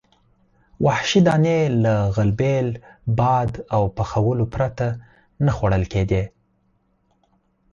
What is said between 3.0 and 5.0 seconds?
باد او پخولو پرته